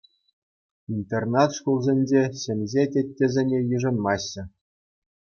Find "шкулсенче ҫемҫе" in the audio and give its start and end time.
1.57-2.85